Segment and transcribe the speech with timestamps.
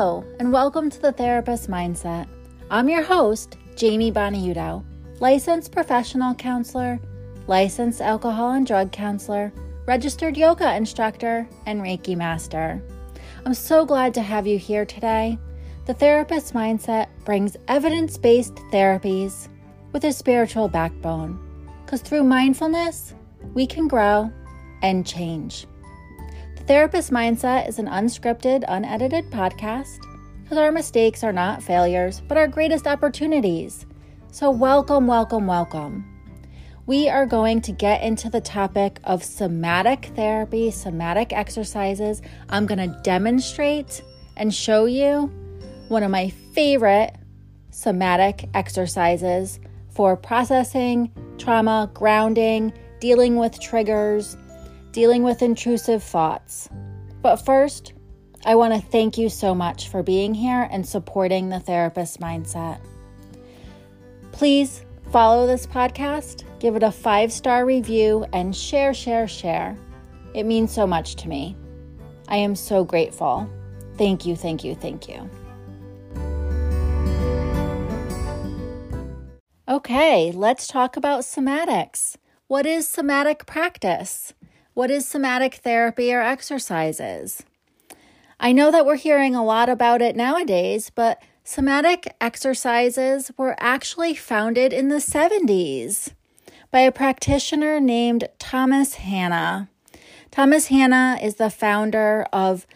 [0.00, 2.26] Hello, and welcome to the Therapist Mindset.
[2.70, 4.82] I'm your host, Jamie Boniudo,
[5.20, 6.98] licensed professional counselor,
[7.46, 9.52] licensed alcohol and drug counselor,
[9.84, 12.82] registered yoga instructor, and Reiki master.
[13.44, 15.38] I'm so glad to have you here today.
[15.84, 19.48] The Therapist Mindset brings evidence based therapies
[19.92, 21.38] with a spiritual backbone
[21.84, 23.12] because through mindfulness,
[23.52, 24.32] we can grow
[24.80, 25.66] and change.
[26.70, 29.98] The Therapist Mindset is an unscripted, unedited podcast
[30.44, 33.86] because our mistakes are not failures, but our greatest opportunities.
[34.30, 36.04] So, welcome, welcome, welcome.
[36.86, 42.22] We are going to get into the topic of somatic therapy, somatic exercises.
[42.50, 44.04] I'm going to demonstrate
[44.36, 45.22] and show you
[45.88, 47.16] one of my favorite
[47.70, 49.58] somatic exercises
[49.88, 54.36] for processing trauma, grounding, dealing with triggers,
[54.92, 56.68] dealing with intrusive thoughts.
[57.22, 57.92] But first,
[58.44, 62.80] I want to thank you so much for being here and supporting the therapist mindset.
[64.32, 69.76] Please follow this podcast, give it a five star review, and share, share, share.
[70.34, 71.56] It means so much to me.
[72.28, 73.50] I am so grateful.
[73.96, 75.28] Thank you, thank you, thank you.
[79.68, 82.16] Okay, let's talk about somatics.
[82.46, 84.32] What is somatic practice?
[84.80, 87.42] What is somatic therapy or exercises?
[88.40, 94.14] I know that we're hearing a lot about it nowadays, but somatic exercises were actually
[94.14, 96.14] founded in the 70s
[96.70, 99.68] by a practitioner named Thomas Hanna.
[100.30, 102.66] Thomas Hanna is the founder of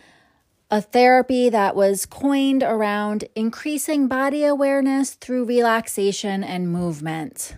[0.71, 7.57] a therapy that was coined around increasing body awareness through relaxation and movement.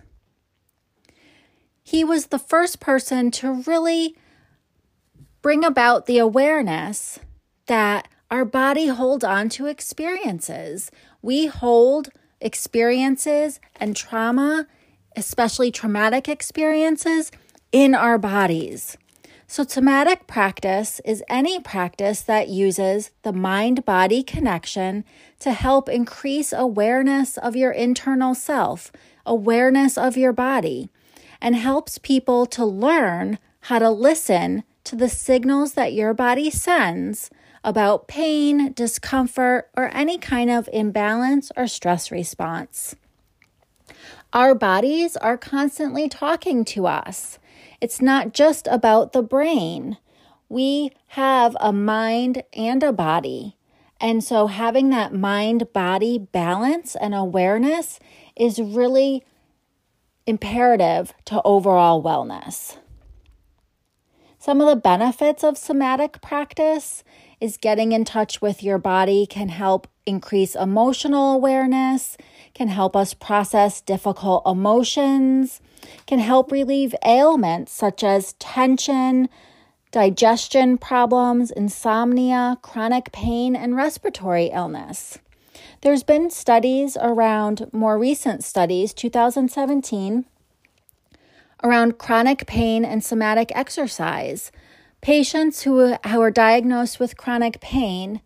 [1.83, 4.15] He was the first person to really
[5.47, 7.19] bring about the awareness
[7.67, 10.91] that our body holds on to experiences.
[11.21, 12.09] We hold
[12.41, 14.67] experiences and trauma,
[15.15, 17.31] especially traumatic experiences,
[17.71, 18.97] in our bodies.
[19.47, 25.05] So, somatic practice is any practice that uses the mind body connection
[25.39, 28.91] to help increase awareness of your internal self,
[29.25, 30.89] awareness of your body,
[31.39, 37.29] and helps people to learn how to listen to the signals that your body sends
[37.61, 42.95] about pain, discomfort, or any kind of imbalance or stress response.
[44.31, 47.37] Our bodies are constantly talking to us.
[47.81, 49.97] It's not just about the brain.
[50.47, 53.57] We have a mind and a body.
[53.99, 57.99] And so, having that mind body balance and awareness
[58.37, 59.25] is really
[60.25, 62.77] imperative to overall wellness.
[64.47, 67.03] Some of the benefits of somatic practice
[67.41, 72.15] is getting in touch with your body can help increase emotional awareness,
[72.53, 75.59] can help us process difficult emotions,
[76.05, 79.27] can help relieve ailments such as tension,
[79.91, 85.19] digestion problems, insomnia, chronic pain, and respiratory illness.
[85.81, 90.23] There's been studies around more recent studies, 2017,
[91.63, 94.51] around chronic pain and somatic exercise.
[95.01, 98.21] Patients who, who are diagnosed with chronic pain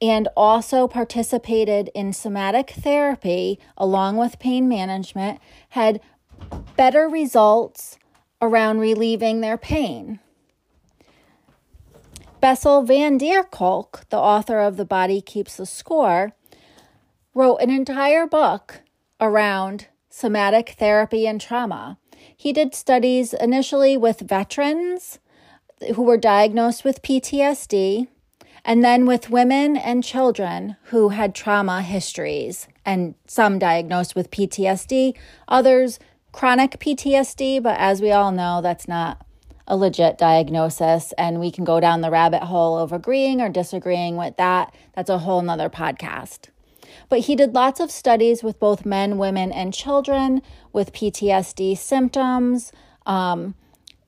[0.00, 5.38] and also participated in somatic therapy along with pain management
[5.70, 6.00] had
[6.76, 7.98] better results
[8.40, 10.18] around relieving their pain.
[12.40, 16.32] Bessel van der Kolk, the author of The Body Keeps the Score,
[17.34, 18.80] wrote an entire book
[19.20, 21.98] around somatic therapy and trauma.
[22.36, 25.18] He did studies initially with veterans
[25.94, 28.08] who were diagnosed with PTSD,
[28.64, 35.16] and then with women and children who had trauma histories, and some diagnosed with PTSD,
[35.48, 35.98] others
[36.32, 39.24] chronic PTSD, but as we all know, that's not
[39.66, 44.16] a legit diagnosis, and we can go down the rabbit hole of agreeing or disagreeing
[44.16, 44.74] with that.
[44.94, 46.48] That's a whole nother podcast.
[47.08, 50.42] But he did lots of studies with both men, women, and children
[50.72, 52.72] with PTSD symptoms,
[53.06, 53.54] um,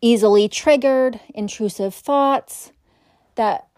[0.00, 2.72] easily triggered, intrusive thoughts
[3.34, 3.68] that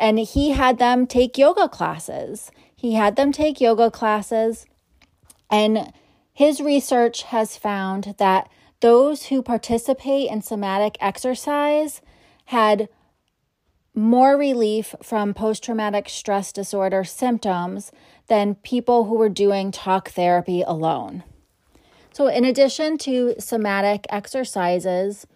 [0.00, 2.52] and he had them take yoga classes.
[2.74, 4.64] He had them take yoga classes
[5.50, 5.92] and
[6.32, 8.48] his research has found that
[8.80, 12.00] those who participate in somatic exercise
[12.46, 12.88] had
[13.98, 17.90] more relief from post traumatic stress disorder symptoms
[18.28, 21.24] than people who were doing talk therapy alone.
[22.12, 25.26] So, in addition to somatic exercises,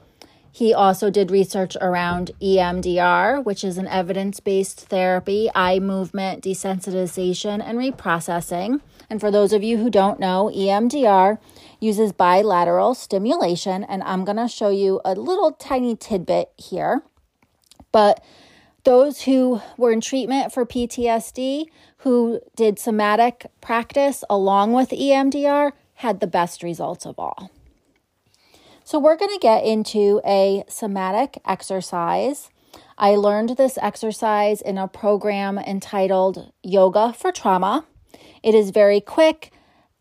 [0.54, 7.62] He also did research around EMDR, which is an evidence based therapy, eye movement desensitization,
[7.64, 8.82] and reprocessing.
[9.08, 11.38] And for those of you who don't know, EMDR
[11.80, 17.02] uses bilateral stimulation, and I'm going to show you a little tiny tidbit here.
[17.90, 18.22] But
[18.84, 21.66] those who were in treatment for PTSD,
[21.98, 27.50] who did somatic practice along with EMDR, had the best results of all.
[28.84, 32.50] So, we're going to get into a somatic exercise.
[32.98, 37.86] I learned this exercise in a program entitled Yoga for Trauma.
[38.42, 39.52] It is very quick,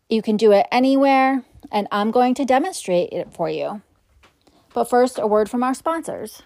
[0.08, 3.82] you can do it anywhere, and I'm going to demonstrate it for you.
[4.74, 6.42] But first, a word from our sponsors.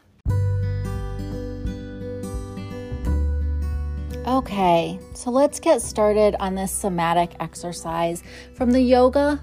[4.26, 8.24] Okay, so let's get started on this somatic exercise
[8.54, 9.40] from the Yoga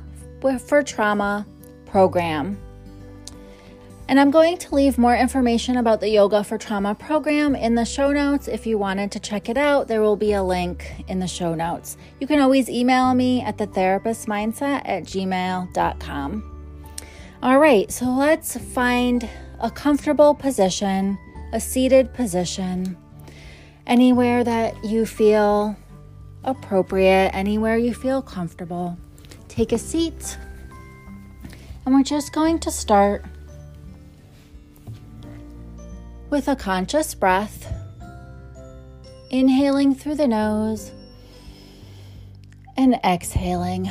[0.67, 1.47] for Trauma
[1.85, 2.57] program.
[4.09, 7.85] And I'm going to leave more information about the Yoga for Trauma program in the
[7.85, 8.49] show notes.
[8.49, 11.55] If you wanted to check it out, there will be a link in the show
[11.55, 11.95] notes.
[12.19, 16.43] You can always email me at thetherapistmindset at gmail.com.
[17.41, 19.29] All right, so let's find
[19.61, 21.17] a comfortable position,
[21.53, 22.97] a seated position
[23.85, 25.75] anywhere that you feel
[26.43, 28.97] appropriate, anywhere you feel comfortable.
[29.47, 30.37] Take a seat,
[31.85, 33.25] and we're just going to start
[36.29, 37.71] with a conscious breath,
[39.29, 40.91] inhaling through the nose
[42.75, 43.89] and exhaling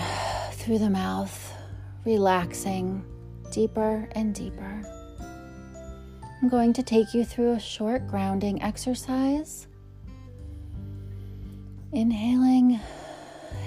[0.52, 1.54] through the mouth,
[2.04, 3.04] relaxing
[3.52, 4.82] deeper and deeper.
[6.40, 9.68] I'm going to take you through a short grounding exercise
[11.94, 12.80] Inhaling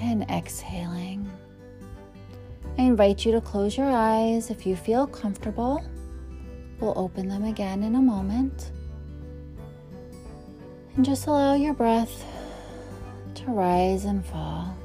[0.01, 1.29] and exhaling.
[2.75, 5.85] I invite you to close your eyes if you feel comfortable.
[6.79, 8.71] We'll open them again in a moment.
[10.95, 12.25] And just allow your breath
[13.35, 14.75] to rise and fall.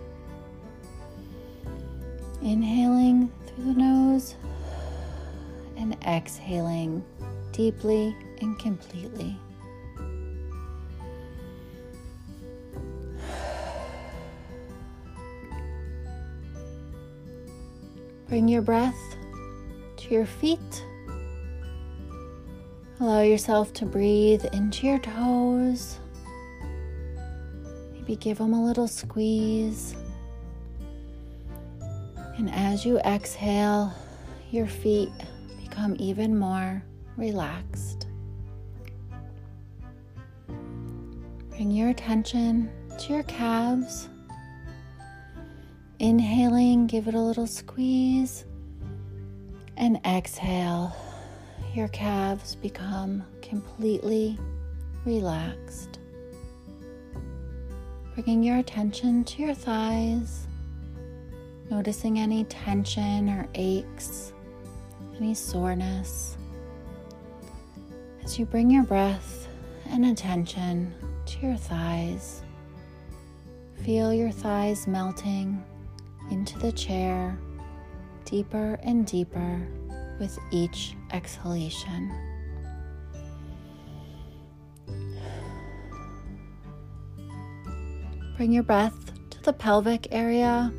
[2.42, 4.34] Inhaling through the nose
[5.78, 7.02] and exhaling
[7.52, 9.34] deeply and completely.
[18.30, 19.16] Bring your breath
[19.96, 20.84] to your feet.
[23.00, 25.98] Allow yourself to breathe into your toes.
[27.92, 29.96] Maybe give them a little squeeze.
[32.38, 33.92] And as you exhale,
[34.52, 35.10] your feet
[35.64, 36.84] become even more
[37.16, 38.06] relaxed.
[41.48, 44.08] Bring your attention to your calves.
[46.00, 48.47] Inhaling, give it a little squeeze.
[49.76, 50.97] And exhale,
[51.75, 54.38] your calves become completely
[55.05, 55.99] relaxed.
[58.14, 60.47] Bringing your attention to your thighs,
[61.70, 64.32] noticing any tension or aches,
[65.19, 66.38] any soreness.
[68.25, 69.49] As you bring your breath
[69.91, 70.94] and attention
[71.26, 72.41] to your thighs,
[73.85, 75.62] feel your thighs melting
[76.30, 77.38] into the chair
[78.24, 79.66] deeper and deeper
[80.18, 82.12] with each exhalation.
[88.37, 90.72] Bring your breath to the pelvic area.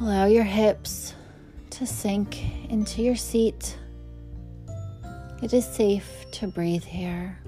[0.00, 1.14] Allow your hips
[1.70, 3.78] to sink into your seat.
[5.42, 7.38] It is safe to breathe here.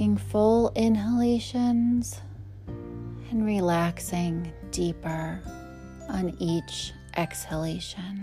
[0.00, 2.22] Taking full inhalations
[2.66, 5.38] and relaxing deeper
[6.08, 8.18] on each exhalation.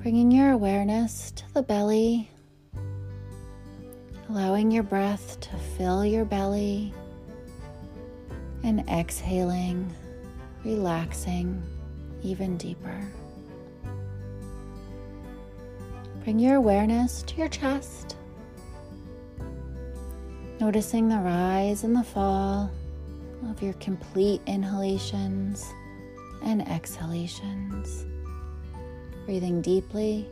[0.00, 2.30] Bringing your awareness to the belly,
[4.30, 6.94] allowing your breath to fill your belly,
[8.62, 9.94] and exhaling,
[10.64, 11.62] relaxing
[12.22, 13.06] even deeper.
[16.24, 18.16] Bring your awareness to your chest
[20.58, 22.70] Noticing the rise and the fall
[23.50, 25.64] of your complete inhalations
[26.42, 28.06] and exhalations.
[29.26, 30.26] Breathing deeply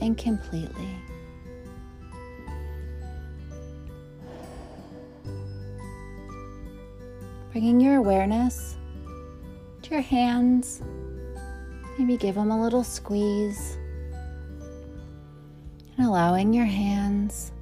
[0.00, 0.88] and completely.
[7.52, 8.76] Bringing your awareness
[9.82, 10.82] to your hands.
[11.98, 13.78] Maybe give them a little squeeze.
[15.96, 17.52] And allowing your hands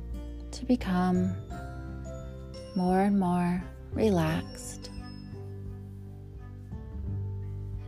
[0.52, 1.34] to become
[2.76, 4.90] more and more relaxed.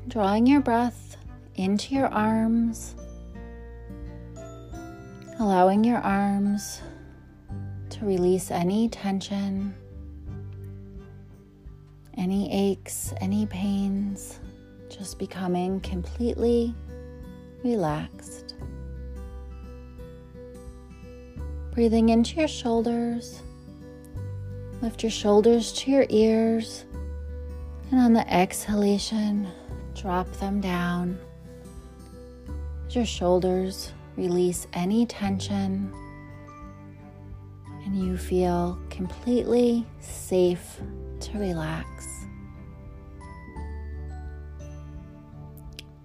[0.09, 1.19] drawing your breath
[1.57, 2.97] into your arms,
[5.39, 6.81] allowing your arms
[7.91, 9.75] to release any tension,
[12.17, 14.41] any aches, any pains,
[14.89, 16.75] just becoming completely
[17.63, 18.55] relaxed.
[21.73, 23.43] Breathing into your shoulders,
[24.81, 26.85] lift your shoulders to your ears,
[27.91, 29.49] and on the exhalation,
[29.95, 31.19] drop them down.
[32.87, 35.93] As your shoulders release any tension,
[37.85, 40.81] and you feel completely safe
[41.21, 42.27] to relax.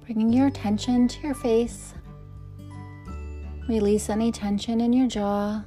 [0.06, 1.94] Bringing your attention to your face,
[3.68, 5.64] release any tension in your jaw.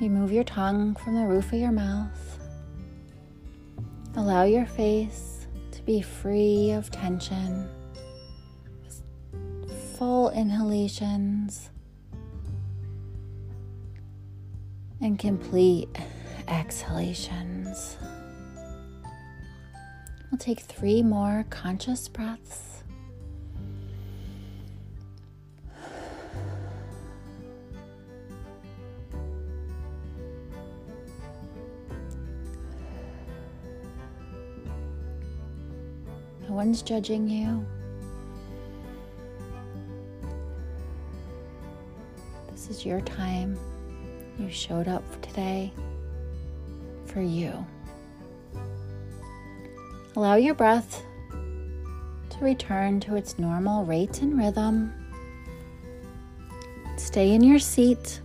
[0.00, 2.38] Remove your tongue from the roof of your mouth.
[4.14, 7.68] Allow your face to be free of tension.
[9.96, 11.70] Full inhalations
[15.00, 15.88] and complete
[16.46, 17.96] exhalations.
[20.30, 22.67] We'll take three more conscious breaths.
[36.58, 37.64] One's judging you.
[42.50, 43.56] This is your time.
[44.40, 45.72] You showed up today
[47.06, 47.64] for you.
[50.16, 54.92] Allow your breath to return to its normal rate and rhythm.
[56.96, 58.20] Stay in your seat,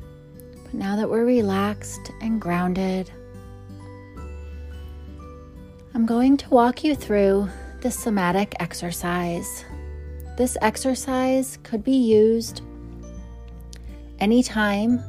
[0.63, 3.11] but now that we're relaxed and grounded,
[5.93, 7.47] I'm going to walk you through
[7.83, 9.65] the somatic exercise.
[10.37, 12.61] This exercise could be used
[14.19, 15.03] anytime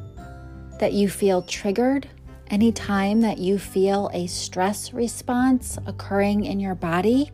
[0.81, 2.09] that you feel triggered,
[2.51, 7.31] anytime that you feel a stress response occurring in your body,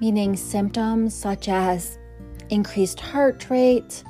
[0.00, 1.96] meaning symptoms such as
[2.48, 4.02] increased heart rate,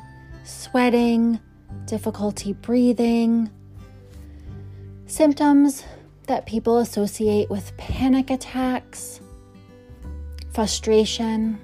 [0.42, 1.38] sweating,
[1.84, 3.50] difficulty breathing,
[5.04, 5.84] symptoms
[6.28, 9.20] that people associate with panic attacks,
[10.60, 11.58] frustration.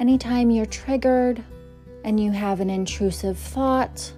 [0.00, 1.44] Anytime you're triggered
[2.04, 4.14] and you have an intrusive thought,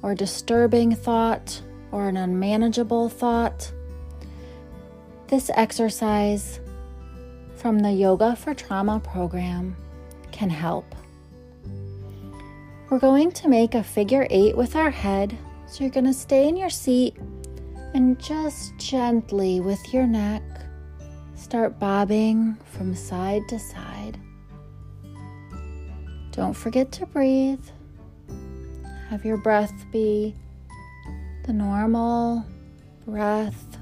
[0.00, 1.60] or disturbing thought
[1.92, 3.70] or an unmanageable thought,
[5.26, 6.58] this exercise
[7.54, 9.76] from the Yoga for Trauma program
[10.32, 10.94] can help.
[12.88, 15.36] We're going to make a figure eight with our head.
[15.66, 17.14] So you're going to stay in your seat
[17.92, 20.42] and just gently with your neck
[21.40, 24.18] start bobbing from side to side.
[26.32, 27.64] Don't forget to breathe.
[29.08, 30.36] Have your breath be
[31.44, 32.44] the normal
[33.06, 33.78] breath.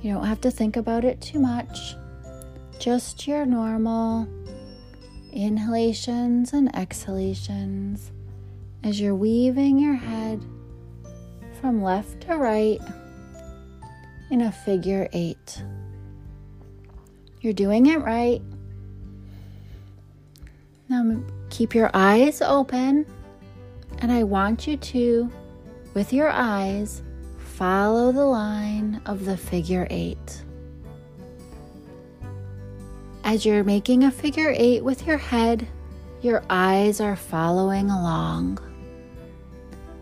[0.00, 1.94] You don't have to think about it too much.
[2.78, 4.26] Just your normal
[5.32, 8.10] inhalations and exhalations
[8.82, 10.44] as you're weaving your head
[11.60, 12.80] from left to right
[14.30, 15.62] in a figure eight.
[17.40, 18.42] You're doing it right.
[20.88, 23.06] Now keep your eyes open
[24.00, 25.30] and I want you to,
[25.94, 27.02] with your eyes,
[27.38, 30.42] follow the line of the figure eight.
[33.24, 35.66] As you're making a figure eight with your head,
[36.22, 38.58] your eyes are following along.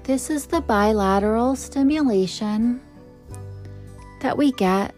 [0.04, 2.80] This is the bilateral stimulation
[4.20, 4.94] that we get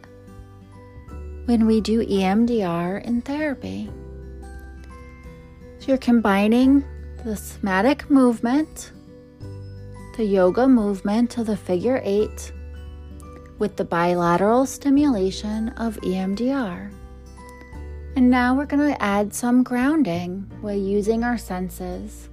[1.49, 3.89] when we do EMDR in therapy.
[5.79, 6.85] So you're combining
[7.25, 8.93] the somatic movement,
[10.19, 12.53] the yoga movement of the figure eight,
[13.59, 16.93] with the bilateral stimulation of EMDR.
[18.15, 22.29] And now we're going to add some grounding by using our senses.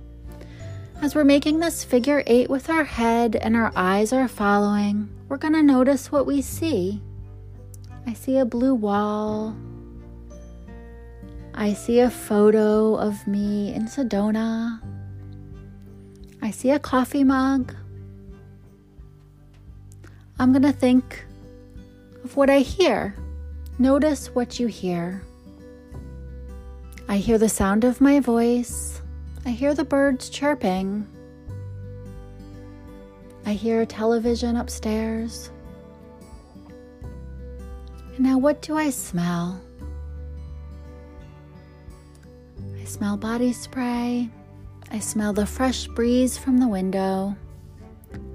[1.02, 5.38] As we're making this figure eight with our head and our eyes are following, we're
[5.38, 7.02] going to notice what we see.
[8.08, 9.56] I see a blue wall,
[11.58, 14.82] I see a photo of me in Sedona.
[16.42, 17.74] I see a coffee mug.
[20.38, 21.26] I'm going to think
[22.26, 23.16] of what I hear.
[23.80, 25.24] Notice what you hear.
[27.08, 29.02] I hear the sound of my voice.
[29.46, 31.08] I hear the birds chirping.
[33.46, 35.52] I hear a television upstairs.
[38.18, 39.62] Now, what do I smell?
[42.80, 44.30] I smell body spray.
[44.90, 47.36] I smell the fresh breeze from the window.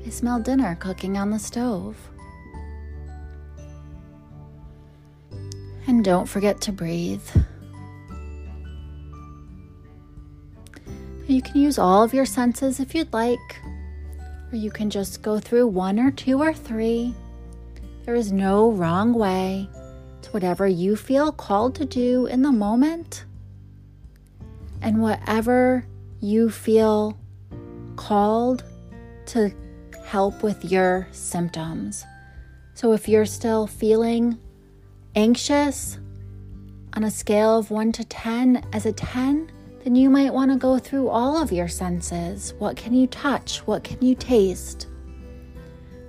[0.04, 1.96] I smell dinner cooking on the stove.
[5.86, 7.26] And don't forget to breathe.
[11.26, 13.62] You can use all of your senses if you'd like,
[14.52, 17.14] or you can just go through one or two or three.
[18.10, 19.68] There is no wrong way.
[20.18, 23.24] It's whatever you feel called to do in the moment
[24.82, 25.86] and whatever
[26.18, 27.16] you feel
[27.94, 28.64] called
[29.26, 29.54] to
[30.04, 32.04] help with your symptoms.
[32.74, 34.40] So if you're still feeling
[35.14, 35.96] anxious
[36.94, 39.52] on a scale of 1 to 10 as a 10,
[39.84, 42.54] then you might want to go through all of your senses.
[42.58, 43.58] What can you touch?
[43.68, 44.88] What can you taste?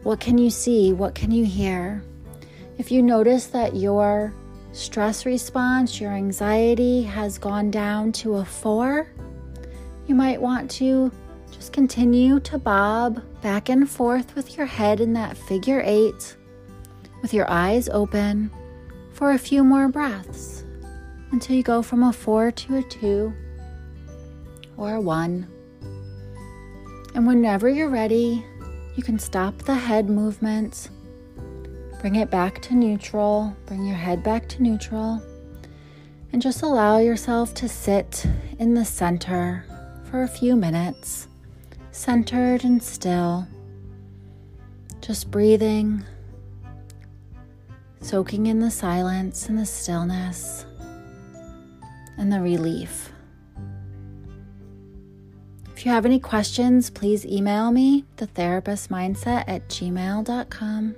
[0.03, 0.93] What can you see?
[0.93, 2.03] What can you hear?
[2.77, 4.34] If you notice that your
[4.72, 9.08] stress response, your anxiety has gone down to a four,
[10.08, 11.12] you might want to
[11.51, 16.36] just continue to bob back and forth with your head in that figure eight
[17.22, 18.50] with your eyes open
[19.13, 20.63] for a few more breaths
[21.31, 23.34] until you go from a four to a two
[24.77, 25.48] or a one.
[27.13, 28.43] And whenever you're ready,
[28.96, 30.90] you can stop the head movements
[32.02, 33.56] Bring it back to neutral.
[33.68, 35.22] Bring your head back to neutral.
[36.34, 38.26] And just allow yourself to sit
[38.58, 39.64] in the center
[40.10, 41.28] for a few minutes,
[41.92, 43.48] centered and still.
[45.00, 46.04] Just breathing,
[48.00, 50.66] soaking in the silence and the stillness
[52.18, 53.12] and the relief.
[55.82, 60.96] If you have any questions, please email me, thetherapistmindset at gmail.com.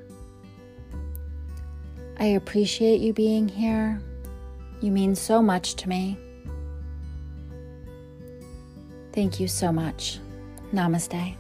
[2.20, 4.02] I appreciate you being here.
[4.82, 6.18] You mean so much to me.
[9.14, 10.20] Thank you so much.
[10.74, 11.38] Namaste.